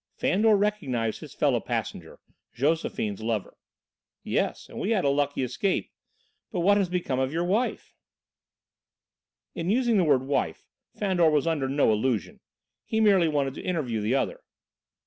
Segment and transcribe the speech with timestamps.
[0.15, 2.19] Fandor recognised his fellow passenger,
[2.55, 3.55] Josephine's lover.
[4.23, 5.91] "Yes, and we had a lucky escape.
[6.51, 7.93] But what has become of your wife?"
[9.53, 12.39] In using the word "wife" Fandor was under no illusion;
[12.83, 14.41] he merely wanted to interview the other.